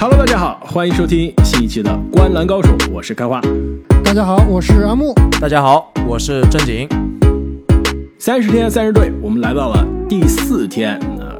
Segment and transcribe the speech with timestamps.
[0.00, 3.38] Hello，大家好，欢迎收听新一期的《观篮高手》，我是开花。
[4.02, 5.12] 大家好，我是阿木。
[5.38, 6.88] 大家好，我是正经。
[8.18, 10.98] 三十天三十队，我们来到了第四天。
[11.18, 11.38] 呃，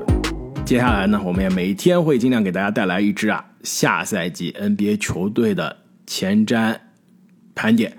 [0.62, 6.76] 接下来呢，我们也每天会尽量给大家带来一支啊下赛季 NBA 球队的前瞻
[7.54, 7.96] 盘点。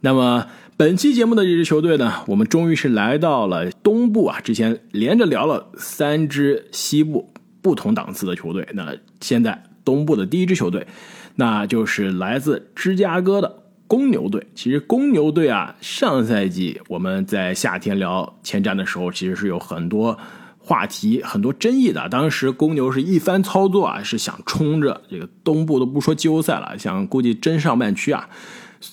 [0.00, 4.40] 那么本期节目的这支球队呢，我们终于是来到了东部啊。
[4.40, 7.32] 之前连着聊了三支西部
[7.62, 10.86] 不同档次的球队，那现在东部的第一支球队，
[11.36, 14.46] 那就是来自芝加哥的公牛队。
[14.54, 20.18] 其实公牛队啊，上赛季我们在夏天聊前瞻的时候，其实是有很多
[20.58, 22.08] 话题、很多争议的。
[22.08, 28.28] 当时公牛是一番操作啊，是想冲着这个东部都不说季后赛了，想估计争上半区啊。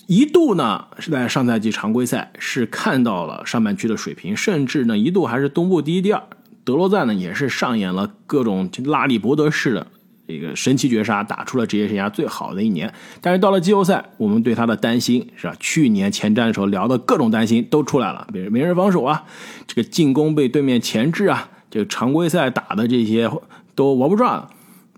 [0.06, 6.22] 一度呢是在上赛季常规赛是看到了上半区的水平，甚至呢一度还是东部第一、第二。
[6.64, 9.86] 德罗赞呢也是上演了各种拉里伯德式的
[10.32, 12.92] 这个神奇绝杀，打出了职业生涯最好的一年。
[13.20, 15.54] 但是到了季后赛，我们对他的担心是吧？
[15.60, 19.24] 去年前瞻的时候聊的各种担心都出来了，比如没人防守啊，
[19.66, 23.30] 这个进攻被对面钳制啊，这个常规赛打的这些
[23.74, 24.48] 都玩不转。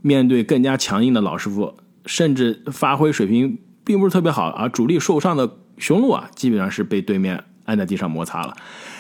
[0.03, 1.75] 面对更加强硬的老师傅，
[2.07, 3.59] 甚至发挥水平。
[3.87, 8.57] 并不是特别好啊，主力受伤的雄鹿啊，基本上是被对面按在地上摩擦了。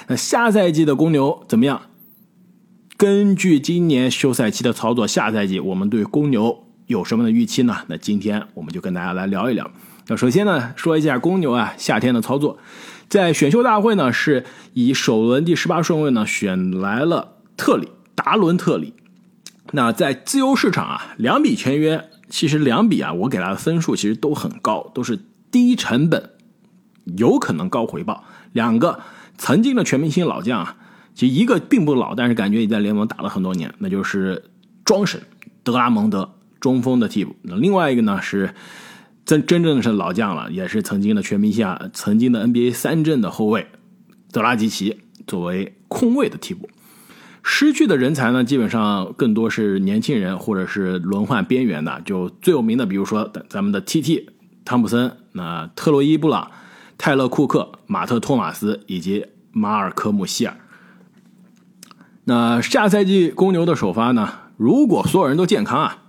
[0.08, 1.80] 那下赛季的公牛怎么样？
[3.04, 7.76] 根据今年休赛期的操作，下赛季我们对公牛有什么的预期呢？
[7.86, 9.70] 那今天我们就跟大家来聊一聊。
[10.06, 12.56] 那首先呢，说一下公牛啊夏天的操作，
[13.10, 18.94] 在选秀大会呢是以首轮第十八顺位呢选来了特里达伦特里。
[19.72, 22.08] 那在自由市场啊，两笔签约。
[22.30, 25.18] 其实两笔啊，我给他的分数其实都很高，都是
[25.50, 26.30] 低成本，
[27.18, 28.24] 有可能高回报。
[28.54, 29.00] 两个
[29.36, 30.76] 曾经的全明星老将啊，
[31.14, 34.44] 其实一个并不老，但是感觉也在联盟打了很多年，那就是
[34.84, 35.22] 庄神
[35.62, 37.36] 德拉蒙德中锋的替补。
[37.42, 38.54] 那另外一个呢是
[39.24, 43.68] 真真正的是老将了，也是曾经的全明星，曾经的 NBA 三阵的后卫
[44.32, 46.68] 德拉吉奇作为空位的替补。
[47.46, 52.00] 失去的人才呢，基本上更多是年轻人或者是轮换边缘的。
[52.04, 54.30] 就最有名的，比如说咱们的 T.T.
[54.64, 56.50] 汤普森、那特洛伊布朗、
[56.96, 60.56] 泰勒库克、马特托马斯以及马尔科姆希尔。
[62.24, 64.28] 那下赛季公牛的首发呢？
[64.56, 66.02] 如果所有人都健康啊，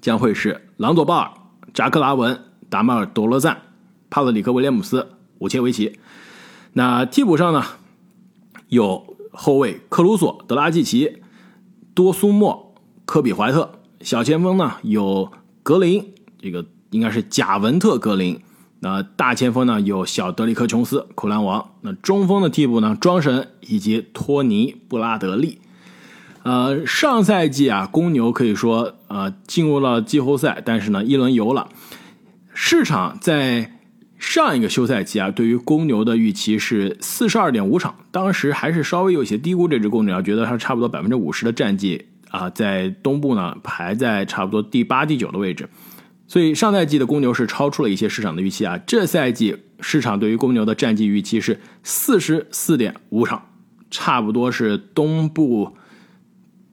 [0.00, 1.30] 将会是朗佐鲍尔、
[1.72, 3.62] 扎克拉文、达马尔多罗赞、
[4.10, 5.08] 帕特里克威廉姆斯、
[5.38, 5.98] 武切维奇。
[6.74, 7.64] 那替补上呢，
[8.68, 9.12] 有。
[9.36, 11.24] 后卫克鲁索、德拉季奇、
[11.92, 12.72] 多苏莫、
[13.04, 15.28] 科比怀特，小前锋呢有
[15.64, 18.40] 格林，这个应该是贾文特格林。
[18.84, 21.70] 那大前锋呢有小德里克琼斯、扣篮王。
[21.80, 25.58] 那中锋的替补呢，庄神以及托尼布拉德利。
[26.42, 31.68] 呃，上赛季啊，公牛可以说呃进入了季后赛，但是呢一轮游了，
[32.52, 33.72] 市场在。
[34.16, 45.68] 上一个休赛期啊，对于公牛的预期是四十二点五场，当时还是稍微有些低估这支公牛，觉得它差不多百分之五十的战绩啊，在东部呢排在差不多第八、第九的位置，
[46.26, 48.78] 所以上赛季的公牛是超出了一些市场的预期啊。
[48.86, 53.42] 这赛季市场对于公牛的战绩预期是四十四点五场，
[53.90, 55.76] 差不多是东部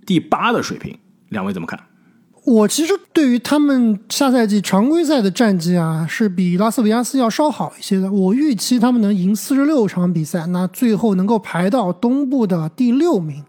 [0.05, 0.97] 第八的水平，
[1.29, 1.79] 两位怎么看？
[2.43, 8.11] 我其实对于他们下赛季常规赛的战绩啊，是比拉斯维加斯要稍好一些的。
[8.11, 13.43] 我预期他们能赢四十六场比赛，那最后能够排到东部的第六名。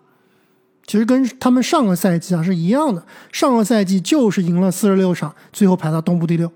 [0.93, 6.53] 其实跟他们上个赛季啊是一样的，上个赛季就是赢了四十六场，最后排到东部第六。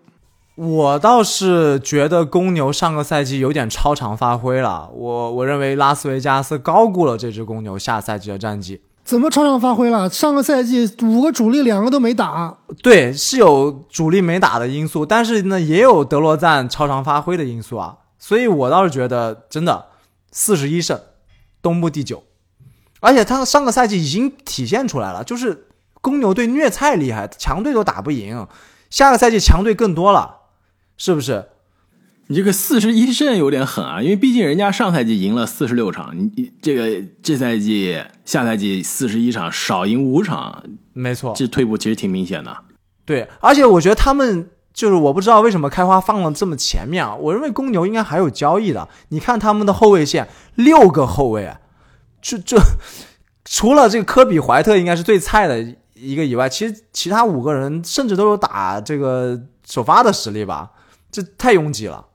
[0.57, 8.83] 我倒是觉得公牛上个赛季有点超常发挥了，我我认为拉斯维加斯高估了这支公牛下赛季的战绩。
[9.03, 10.07] 怎么超常发挥了？
[10.11, 17.97] 上个赛季五个主力两个都没打，对，是有主力没打的因素，但是呢也有德罗赞超常发挥的因素啊。
[18.19, 19.87] 所以我倒是觉得真的
[20.31, 21.01] 四十一胜，
[21.63, 22.23] 东部第九，
[23.01, 25.69] 而且他上个赛季已经体现出来了，就是
[26.01, 28.47] 公牛队虐菜厉害，强队都打不赢，
[28.91, 30.37] 下个赛季强队更多了，
[30.97, 31.47] 是不是？
[32.29, 42.57] 你这个四十一胜有点狠啊，因为毕竟人家上赛季赢了四十六场，你这个这赛季下赛季四十一场少赢五场，没错，这退步其实挺明显的。
[43.05, 48.89] 对，而且我觉得他们就是我不知道为什么开花放了这么前面啊，我认为公牛应该还有交易的。
[49.11, 50.27] 你看他们的后卫线
[50.57, 51.57] 六个后卫，
[52.21, 52.59] 就就
[53.45, 55.65] 除了这个科比怀特应该是最菜的
[55.95, 60.71] 一个以外，其实其他五个人甚至都有打这个首发的实力吧，
[61.11, 62.07] 这太拥挤了。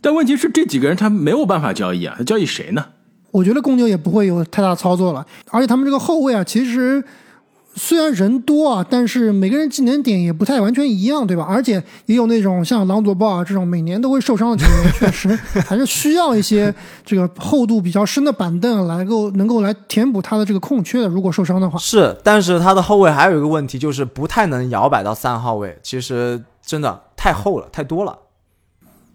[0.00, 2.86] 但问题是，这几个人他没有办法交易啊，他交易谁呢？
[3.30, 7.02] 我觉得公牛也不会有太大操作了，而且他们这个后卫啊，其实
[7.76, 11.44] 虽然人多啊，但是每个人技能点也不太完全一样，对吧？
[11.48, 15.28] 而且也有那种像朗佐鲍尔这种每年都会受伤的球员，确实
[15.66, 16.72] 还是需要一些
[17.04, 21.08] 这个厚度比较深的板凳来够能够来填补他的这个空缺的。
[21.08, 28.18] 如果受伤的话，是，但是他的后卫还有一个问题，就是不太能摇摆到三号位，其实真的太厚了，太多了。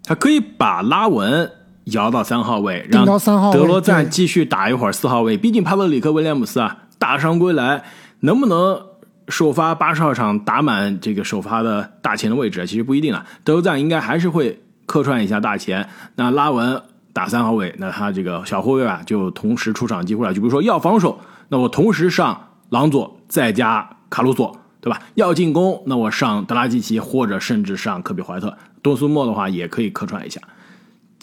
[0.04, 1.50] 他可以把拉文
[1.84, 5.36] 摇到三号位，顶让到三号德罗赞继续打一会儿四号位。
[5.36, 7.84] 毕竟帕特里克威廉姆斯啊，大伤归来，
[8.20, 8.80] 能不能
[9.28, 12.66] 首发八十二场打满这个首发的大前的位置？
[12.66, 13.24] 其实不一定啊。
[13.44, 15.88] 德罗赞应该还是会客串一下大前。
[16.16, 16.82] 那拉文
[17.12, 20.34] 打三号位，那他这个小后卫啊，就同时出场机会了。
[20.34, 21.18] 就比如说要防守，
[21.48, 25.00] 那我同时上朗佐再加卡鲁索，对吧？
[25.14, 28.56] 要进攻，那我上德拉季奇或者甚至上科比怀特。
[28.82, 30.40] 多苏莫的话也可以客串一下。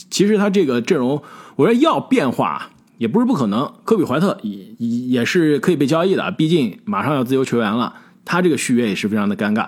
[0.09, 1.21] 其实他这个阵容，
[1.55, 3.71] 我觉得要变化也不是不可能。
[3.83, 7.93] 科比怀特也也是可以被交易的，毕竟马上要自由球员了，
[8.25, 9.67] 他这个续约也是非常的尴尬。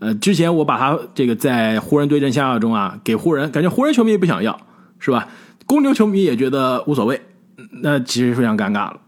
[0.00, 4.58] 呃，之前我把他这个在湖人对阵下亚中啊，给湖人，感觉湖人球迷也不想要，
[4.98, 5.28] 是吧？
[5.66, 7.20] 公牛球迷也觉得无所谓，
[7.82, 9.00] 那其实非常尴尬了。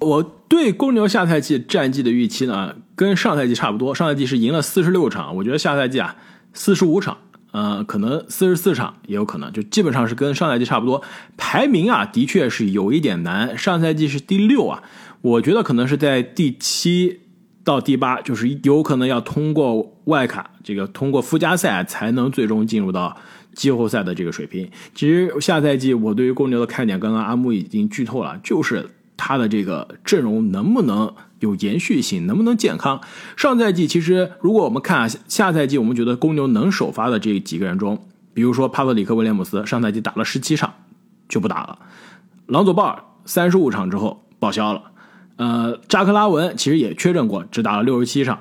[0.00, 3.94] 我对公牛下赛季战绩的预期呢，跟上赛季差不多。
[3.94, 6.16] 上赛季是赢了四十六场，我觉得下赛季啊
[6.54, 7.18] 四十五场。
[7.50, 11.02] 呃，可能四十四场也有可能，就基本上是跟上赛季差不多。
[11.36, 13.56] 排名啊，的确是有一点难。
[13.56, 14.82] 上赛季是第六啊，
[15.22, 17.20] 我觉得可能是在第七
[17.64, 23.16] 到第八，就是有可能要通过外卡，这个通过附加赛才能最终进入到
[23.54, 24.70] 季后赛的这个水平。
[24.94, 31.12] 其实下赛季我对于公牛的看点，刚刚阿木已经剧透了，就是他的这个阵容能不能。
[31.40, 33.00] 有延续性，能不能健康？
[33.36, 37.96] 上赛季其实，如果我们看下赛季，我们觉得公牛能首发的这几个人中，
[38.34, 40.74] 比如说帕特里克威廉姆斯，上赛季打了十七场
[41.28, 41.78] 就不打了；
[42.46, 44.82] 朗佐鲍尔三十五场之后报销了；
[45.36, 48.38] 呃，扎克拉文其实也确诊过，只打了六十七场；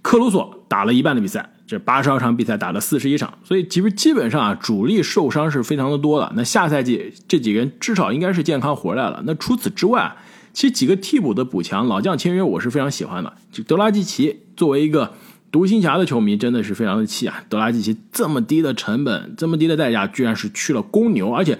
[0.00, 6.32] 克鲁索打了一半的比赛，这八十二场比赛打了四十一场，所以其实基本上啊，主力受伤是非常的多的。
[6.34, 9.22] 那下赛季这几个人至少应该是健康回来了。
[9.24, 10.16] 那除此之外，
[10.52, 13.32] 其实几个替补的补强，老将签约我是非常喜欢的。
[13.52, 15.12] 就德拉季奇作为一个
[15.52, 17.44] 独行侠的球迷，真的是非常的气啊！
[17.48, 21.56] 德拉季奇这么低的成本，这么低的代价，居然是去了公牛，而且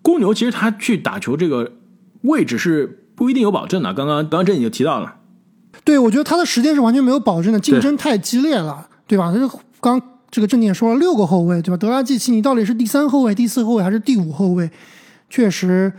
[0.00, 1.72] 公牛其实他去打球这个
[2.22, 3.92] 位置是不一定有保证的。
[3.92, 5.16] 刚刚刚刚这你就提到了，
[5.84, 9.32] 对我觉得他的时间是完全没有保证的，竞争太激烈了，对吧？
[9.34, 11.76] 这刚这个正点说了六个后卫，对吧？
[11.76, 14.70] 德拉季奇你到底是第三后卫、第四后卫还是第五后卫？
[15.28, 15.92] 确实，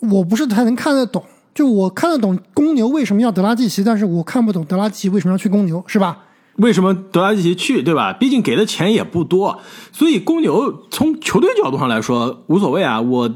[0.00, 1.22] 我不是太能看得懂。
[1.54, 6.24] 就我看得懂公牛为什么要德拉季奇，但是我看不懂德拉季奇为什么要去公牛，是吧？
[6.56, 8.14] 为什么德拉季奇去，对吧？
[8.14, 9.60] 毕竟给的钱也不多，
[9.92, 12.98] 所以公牛从球队角度上来说无所谓啊。
[13.02, 13.30] 我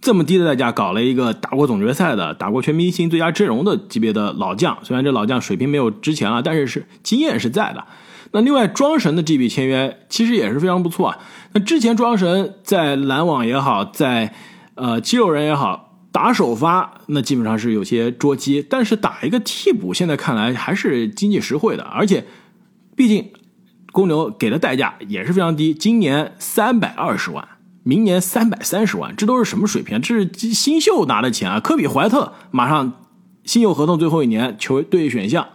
[0.00, 7.84] 这么低的代价搞了一个打过总决赛的、打过全明星最佳阵容的级别的老将，虽然这老将水平没有之前了，但是是经验是在的。
[8.32, 11.18] 那另外庄神的这笔签约其实也是非常不错啊。
[11.52, 14.34] 那之前庄神在篮网也好，在
[14.74, 15.90] 呃肌肉人也好。
[16.12, 22.26] 打首发那基本上是有些捉鸡，但是打一个替补，现在看来还是经济实惠的，而且
[22.94, 23.30] 毕竟
[23.92, 27.48] 公牛给的代价也是非常低，今年三百二十万，
[27.82, 30.02] 明年三百三十万，这都是什么水平？
[30.02, 31.58] 这是新秀拿的钱啊！
[31.58, 32.92] 科比怀特马上
[33.44, 35.48] 新秀合同最后一年，球队选项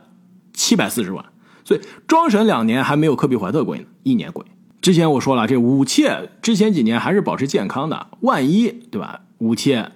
[0.56, 1.24] 七百四十万，
[1.68, 4.46] 所以庄神两年还没有科比怀特贵呢，一年贵。
[4.80, 9.24] 之前我说了，这武切之前几年还是保持健康的，万一对吧？
[9.40, 9.92] 武切。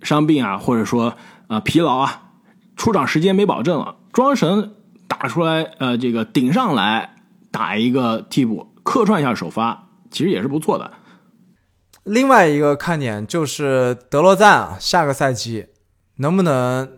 [0.00, 1.16] 伤病啊，或者说
[1.48, 2.22] 啊疲劳啊，
[2.76, 4.72] 出场时间没保证了，庄神
[5.08, 7.16] 打出来，呃，这个顶上来
[7.50, 10.92] 打一个替补，客串一下首发，其实也是不错的。
[12.04, 15.66] 另外一个看点就是德罗赞啊，下个赛季
[16.18, 16.88] 能不能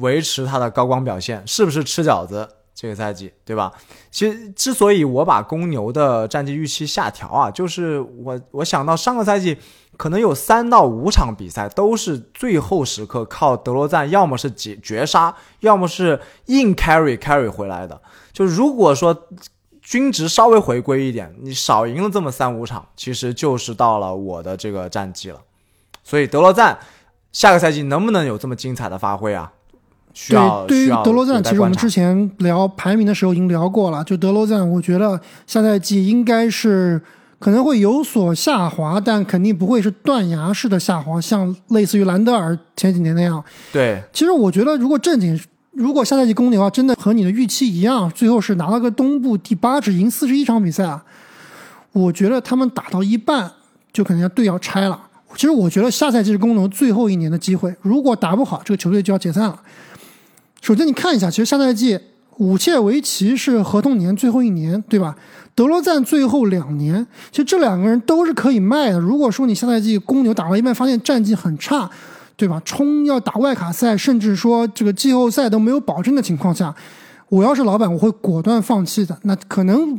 [0.00, 2.48] 维持他的高光表现，是不是吃饺子？
[2.76, 3.72] 这个赛季对吧？
[4.12, 9.58] 其实之所以我把公牛的战绩预期下调啊，就是我我想到上个赛季。
[9.98, 17.98] 可能有三到五场比赛都是最后时刻靠德罗赞，要么是绝绝杀，要么是硬 carry carry 回来的。
[18.30, 19.26] 就如果说
[19.80, 25.40] 均值稍微回归一点，你少赢了这么三五场，其实就是到了我的这个战绩了。
[26.04, 26.78] 所以德罗赞
[27.32, 29.50] 下个赛季能不能有这么精彩的发挥啊？
[30.16, 34.02] 需要对，对于德罗赞，其实我们之前聊排名的时候已经聊过了。
[34.02, 37.00] 就德罗赞，我觉得下赛季应该是。
[37.38, 43.44] 可能会有所下滑，但肯定不会是断崖式的下滑，像类似于兰德尔前几年那样。
[43.70, 45.38] 对，其实我觉得，如果正经，
[45.72, 51.04] 如果下赛季公牛啊真的和你的预期一样，最后是拿了个东部第八，只赢四十一场比赛啊，
[51.92, 53.52] 我觉得他们打到一半
[53.92, 54.98] 就可能要队要拆了。
[55.34, 59.60] 其实我觉得下赛季是公牛最后一年的机会，如果打不好，这个球队就要解散了。
[60.66, 61.96] 首先你看一下，其实下赛季
[62.38, 65.14] 武切维奇是合同年最后一年，对吧？
[65.54, 68.98] 德罗赞最后两年，其实这两个人都是可以卖的。
[68.98, 71.88] 如果说你下赛季公牛打到一半发现战绩很差，
[72.36, 72.60] 对吧？
[72.64, 76.74] 冲要打外卡赛，甚至说这个季后赛都没有保证的情况下，
[77.28, 79.16] 我要是老板，我会果断放弃的。
[79.22, 79.96] 那可能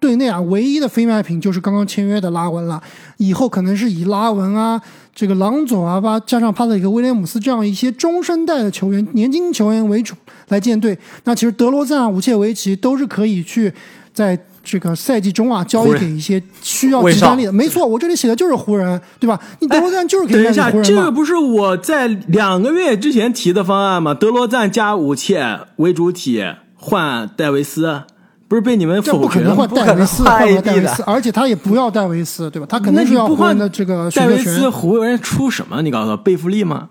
[0.00, 2.82] 队内啊，唯一的非卖品就是刚刚签约的拉文了。
[3.16, 4.80] 以后可能是以拉文啊、
[5.14, 10.14] 这个朗佐啊吧，加上帕特里克威廉姆斯这样一些中生代的球员、年轻球员为主
[10.48, 10.98] 来建队。
[11.24, 13.72] 那其实德罗赞、啊武切维奇都是可以去
[14.12, 14.38] 在。
[14.70, 19.40] 这个赛季中啊，交易给一些需要集战力的，没错，我这里写的就是湖人，对吧？
[19.60, 24.12] 你德罗赞就是可以等一下，这个不是我在两个月之前提的方案吗？
[24.12, 28.02] 德罗赞加武切为主体换戴维斯，
[28.48, 32.66] 不是被你们这不否决换戴维斯，不可能换戴维斯，而且他也不要戴维斯，对吧？
[32.68, 34.70] 他肯定是要换的这个戴维斯。
[34.70, 35.82] 湖人出什么？
[35.82, 36.88] 你告诉我，贝弗利吗？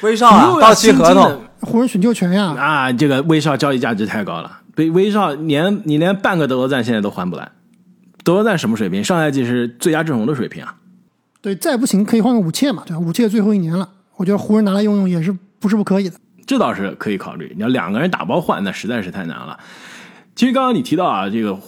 [0.00, 7.50] 威少啊， 到期合同湖人选秀权呀，啊，这个威少交易价值太高了，被威少连你连半个德罗赞现在都还不来。
[8.24, 9.04] 德罗赞什么水平？
[9.04, 10.74] 上赛季是最佳阵容的水平啊！
[11.40, 12.98] 对，再不行可以换个武切嘛，对吧？
[12.98, 16.16] 武切最后一年了，我觉得湖人拿来用用也是不是不可以的。
[16.46, 17.52] 这倒是可以考虑。
[17.56, 19.58] 你要两个人打包换，那实在是太难了。
[20.36, 21.58] 其实刚刚你提到啊，这个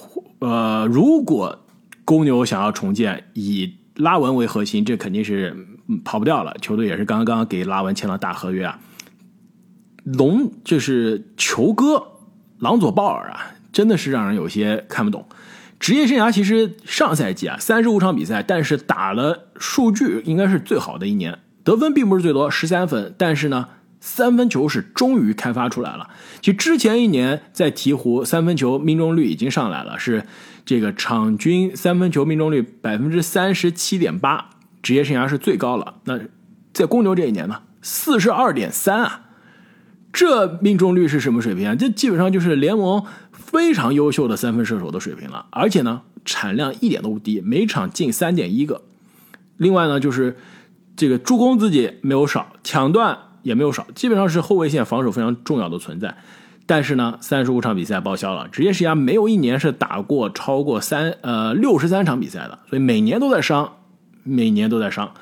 [0.41, 1.65] 呃，如果
[2.05, 5.57] 公牛想要重建，以拉文为核心，这肯定是
[6.05, 6.55] 跑不掉了。
[6.61, 8.79] 球队也是刚刚给拉文签了大合约啊。
[10.05, 12.03] 龙就是球哥
[12.59, 15.27] 朗佐鲍尔啊，真的是让人有些看不懂。
[15.81, 23.67] 职业生涯其实上赛季啊，三十五场比赛，但是打了数据应该是最好的一年，得分并不是最多，十三分，但是呢，
[24.01, 26.09] 三分球是终于开发出来了。
[26.41, 30.25] 其实之前一年在鹈鹕，三分球命中率已经上来了，是
[30.65, 34.51] 这个场均三分球命中率百分之三十七点八，
[34.83, 35.97] 职业生涯是最高了。
[36.05, 36.21] 那
[36.73, 39.23] 在公牛这一年呢，四十二点三啊，
[40.13, 41.75] 这命中率是什么水平啊？
[41.75, 48.83] 这基本上就是联盟非常优秀的三分射手的水平了，而且呢，产量一点都不低，每场进三点一个。
[49.57, 50.37] 另外呢，就是
[50.97, 56.15] 这个助攻自己没有少，抢断也没有少，基本上是后卫线防守非常重要的存在。
[56.67, 63.73] 但是呢，三十五场比赛报销了，职业生涯没有一年是打过超过三呃六十三场比赛的，所以每年都在伤，
[64.23, 65.15] 每年都在伤。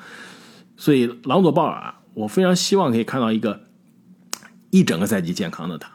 [0.75, 3.61] 所以朗佐鲍尔啊，我非常希望可以看到一个
[4.71, 5.89] 一整个赛季健康的他。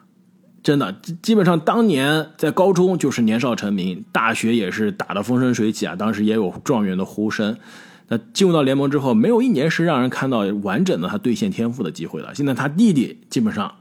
[0.62, 7.58] 真的，基本上当年在高中就是年少成名，大学也是打得风生水起啊，当时也有状元的呼声。
[8.08, 12.34] 那进入到联盟之后，没有一年是让人看到完整的他兑现天赋的机会了。
[12.34, 13.74] 现在他弟弟基本上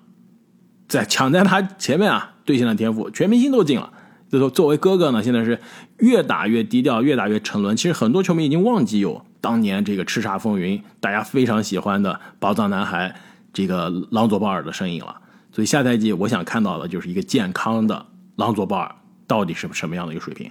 [0.87, 3.91] 在抢在他前面啊，兑现了天赋，全明星都进了。
[4.29, 5.59] 就说作为哥哥呢，现在是
[5.99, 7.75] 越打越低调，越打越沉沦。
[7.75, 13.13] 其实很多球迷已经忘记有当年这个叱咤风云、大家非常喜欢的宝藏男孩
[13.51, 15.19] 这个朗佐鲍尔的身影了。
[15.51, 18.05] 所以下赛季我想看到的就是一个健康的
[18.37, 18.95] 朗佐鲍尔
[19.27, 20.49] 到底是什么样的一个水平。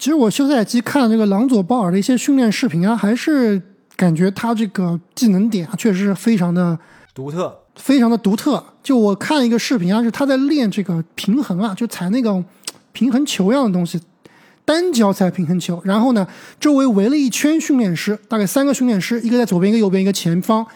[0.00, 3.60] 其实我休赛期看这个朗佐鲍尔的一些训练视频啊，还是
[3.96, 6.78] 感觉他这个技能点啊，确实是非常的
[7.14, 7.54] 独特。
[7.74, 8.64] 非常的独特。
[8.82, 12.42] 就我看一个视频啊，是他在练这个平衡啊，就踩那种
[12.92, 14.00] 平衡球一样的东西，
[14.64, 15.78] 单脚踩平衡球。
[15.84, 16.26] 然后呢，
[16.58, 20.66] 周围围了一圈训练师，大概三个训练师，一个在左边，一个右边，一个前方，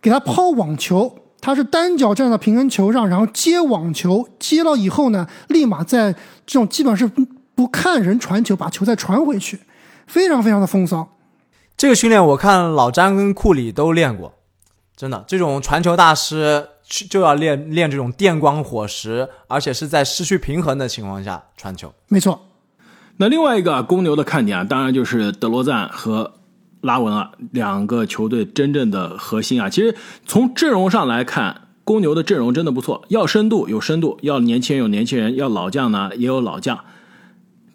[0.00, 1.12] 给他抛网球。
[1.40, 6.12] 他是单脚站到平衡球上，然后接网球，接到以后呢，立马在
[6.46, 7.12] 这种基本上是
[7.60, 9.60] 不看人传球，把球再传回去，
[10.06, 11.18] 非常非常的风骚。
[11.76, 14.32] 这个训练我看老詹跟库里都练过，
[14.96, 21.92] 真的，这种传球大师就要练练这种电光火石，而且是在失去平衡的情况下传球。
[22.08, 22.46] 没错，
[23.18, 26.32] 那另外一个公牛的看点啊，当然就是德罗赞和
[26.80, 29.68] 拉文啊，两个球队真正的核心啊。
[29.68, 36.82] 其实从阵容上来看，公牛的阵容真的不错，要深度有深度，要年轻人有年轻人，要老将呢也有老将。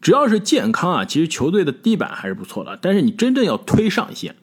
[0.05, 2.77] 只要是健康啊，其实球队的地板还是不错的。
[2.79, 4.35] 但是你真正要推上一线，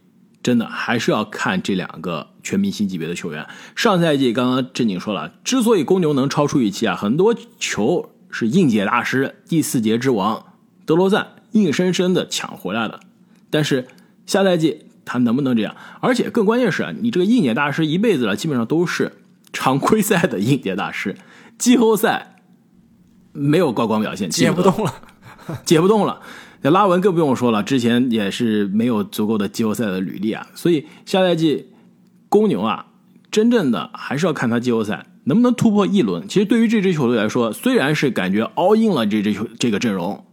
[0.43, 3.47] 真的还是要看这两个全明星级别的球员。
[3.77, 10.47] 上赛季刚刚正经说了，之所以公牛能超出预期啊，很多球是应届大师、第四节之王
[10.85, 12.99] 德罗赞硬生生的抢回来的。
[13.49, 13.87] 但是
[14.27, 15.77] 下赛季他能不能这样？
[16.01, 19.13] 而且更关键是啊，你这个应届大师一辈子了，基本上都是
[19.53, 21.15] 常规赛的应届大师，
[21.57, 22.41] 季后赛
[23.31, 24.93] 没有高光表现，接不动了。
[25.65, 26.21] 解不动了。
[26.63, 31.67] 那拉文更不用说了，之前也是没有足够的季后赛的履历啊，所以下赛季
[32.29, 32.87] 公牛啊，
[33.31, 36.29] 真正的还是要看他季后赛能不能突破一轮。
[36.29, 40.25] 其实对于这支球队来说，虽然是感觉 all in 了这支球这个阵容，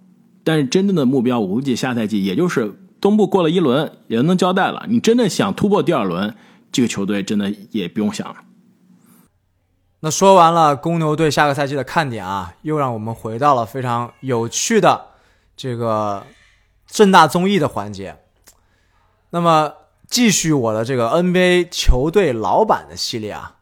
[0.43, 4.85] 但是真正的目标，我估计下赛季也就是东部过了一轮也能交代了。
[4.87, 6.35] 你真的想突破第二轮，
[6.71, 8.35] 这个球队真的也不用想了。
[10.01, 15.07] 那说完了公牛队下个赛季的看点啊，又让我们回到了非常有趣的
[15.57, 16.25] 这个
[16.87, 18.17] 正大综艺的环节。
[19.31, 19.73] 那么
[20.07, 23.57] 继续我的这个 NBA 球队老板的系列啊，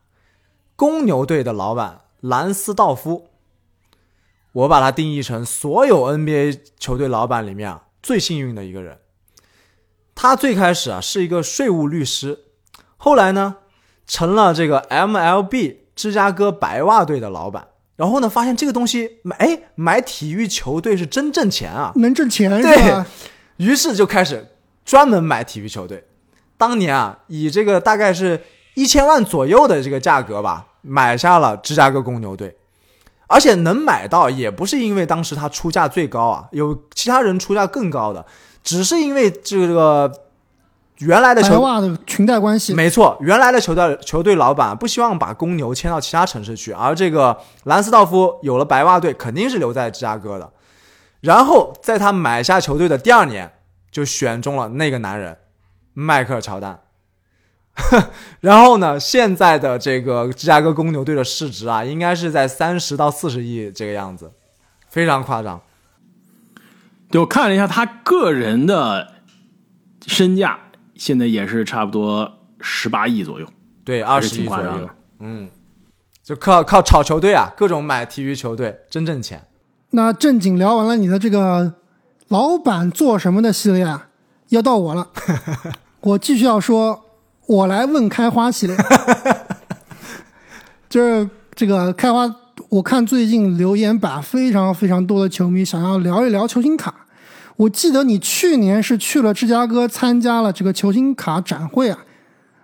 [0.76, 3.30] 公牛队的老板兰斯道夫，
[4.52, 9.00] 我把他定义成所有 NBA 球队老板里面最幸运的一个人。
[10.14, 12.46] 他最开始啊是一个税务律师，
[12.98, 13.58] 后来呢
[14.06, 15.87] 成了这个 MLB。
[15.98, 23.06] 芝加哥白袜队的老板，然后呢，发现这个东西买，哎，买体育球队是真挣钱啊，能挣钱是吧？
[23.58, 24.48] 于是就开始
[24.86, 26.06] 专门买体育球队。
[26.56, 28.40] 当年啊，以这个大概是
[28.76, 32.56] 一千万左右的这个价格吧，买下了芝加哥公牛队。
[33.26, 38.26] 而且能买到，也不是因为当时他出价最高啊，有其他人出价更高的，
[38.64, 40.10] 只是因为这个。
[41.00, 43.16] 原来的球袜的裙带关系，没错。
[43.22, 50.52] 原来的球队球队老板不希望把公牛迁到其他城市去，而这个兰斯道夫有了白袜队，肯定是留在芝加哥的。
[51.22, 53.52] 然后在他买下球队的第二年，
[53.92, 55.38] 就选中了那个男人，
[55.94, 56.80] 迈克尔乔丹。
[58.42, 64.32] 然后呢，现在的这个芝加哥公牛队的市值啊，应该是在三十到四十亿这个样子，
[64.90, 65.62] 非常夸张。
[67.12, 69.14] 对我看了一下他个人的
[70.08, 70.60] 身价。
[70.98, 73.48] 现在也是差不多十八亿左右，
[73.84, 74.90] 对，二十亿左右。
[75.20, 75.50] 嗯，
[76.24, 79.48] 就靠靠炒球队啊，各种买体育球队，真挣钱。
[79.92, 81.76] 那正经聊完了你的这个
[82.28, 84.10] 老板做什么的系列啊，
[84.50, 85.10] 要到我了。
[86.02, 87.06] 我继续要说，
[87.48, 88.76] 我来问开花系列。
[90.90, 92.34] 就是这个开花，
[92.70, 97.07] 我看最近留言板非常非常多的球迷想要聊一聊球星卡。
[97.58, 101.98] 我记得你去年是去了芝加哥参加了这个球星卡展会啊，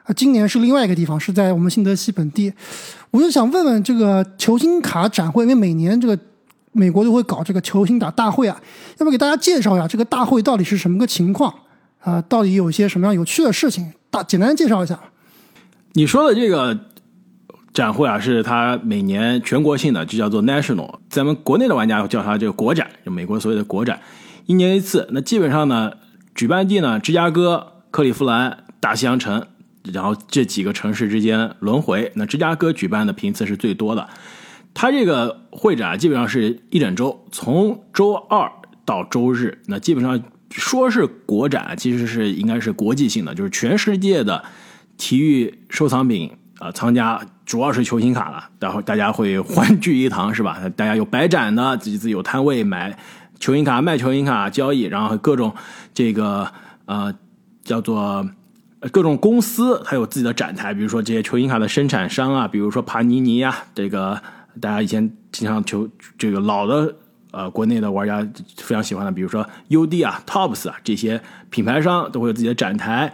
[0.04, 2.54] 啊，今年是另外一个地方，是在我们新泽西本地。
[3.10, 6.18] 我就想问问这个球星卡展会，因为每年这个
[6.72, 8.62] 美国都会搞这个球星卡大会啊，
[9.00, 11.52] 要不给大家介绍一下这个大会到底是什么个情况
[12.00, 12.22] 啊？
[12.30, 13.94] 到底有一些什么样有趣的事情？
[14.12, 15.00] 大简单介绍一下。
[15.94, 16.80] 你说的这个
[17.74, 24.00] 展会啊，是它每年全国性的，就叫做 National，咱们国内的玩家叫它这个国展，就美国所谓的国展。
[24.46, 25.94] 一年一次，那基本上呢，
[26.36, 29.48] 举办地呢，芝加哥、克利夫兰、大西洋城，
[29.94, 32.12] 然后这几个城市之间轮回。
[32.16, 34.10] 那芝加哥举办的频次是最多的。
[34.74, 38.52] 它这个会展基本上是一整周，从周二
[38.84, 39.60] 到周日。
[39.68, 44.44] 那基本上说是国展，其实是应该是国际性的，就是全世界的
[44.98, 50.60] 体育收藏品啊，藏家主要是球星卡了，然后大家会欢聚一堂，是吧？
[50.76, 52.98] 大家有摆展的，自己自己有摊位买。
[53.44, 55.54] 球星卡卖球星卡交易，然后各种
[55.94, 56.50] 这个
[56.86, 57.14] 呃
[57.62, 58.26] 叫做
[58.94, 64.18] 各种公司，还有自己的展台，比如说这些球星卡的生产商啊，比如说帕尼尼啊，这个
[64.62, 65.86] 大家以前经常球
[66.18, 66.96] 这个老的
[67.32, 68.26] 呃国内的玩家
[68.56, 73.14] 非常喜欢的，比如说 UD 啊、Tops 啊这些品牌商都会有自己的展台，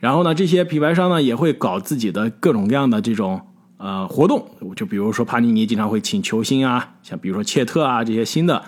[0.00, 3.40] 然后呢，这些品牌商呢也会搞自己的各种各样的这种
[3.78, 8.62] 呃活动，就比如说帕尼尼经常会请球星啊，像比如说切特啊这些新的。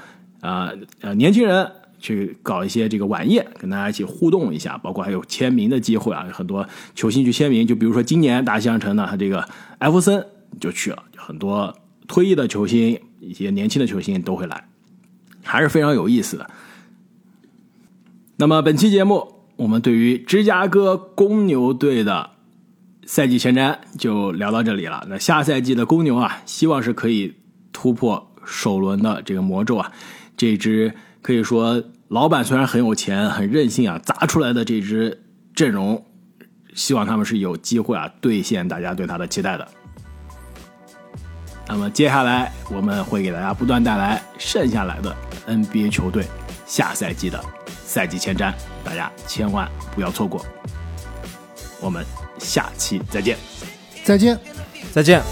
[0.44, 7.66] 啊呃，年轻人去搞一些这个晚宴，跟大家一起互动一下，包括还有签名的机会啊，很多球星去签名。
[7.66, 10.26] 就比如说今年大西洋城呢，他这个艾弗森
[10.60, 11.74] 就去了，很多
[12.06, 14.68] 退役的球星、一些年轻的球星都会来，
[15.42, 16.50] 还是非常有意思的。
[18.36, 22.30] 那么本期节目，我们对于芝加哥公牛队的
[23.06, 25.06] 赛季前瞻就聊到这里了。
[25.08, 27.34] 那下赛季的公牛啊，希望是可以
[27.72, 29.90] 突破首轮的这个魔咒啊。
[30.36, 35.22] 这支可以说，老板虽然很有钱、很任性啊，砸出来的这支
[35.54, 36.04] 阵容，
[36.74, 39.66] 希望他们是有机会啊兑现大家对他的期待的。
[41.66, 45.16] 那么接下来我们会给大家不断带来剩下来的
[45.46, 46.26] NBA 球队
[46.66, 47.42] 下赛季的
[47.86, 48.52] 赛季前瞻，
[48.84, 50.44] 大家千万不要错过。
[51.80, 52.04] 我们
[52.38, 53.38] 下期再见，
[54.02, 54.38] 再见，
[54.92, 55.22] 再见。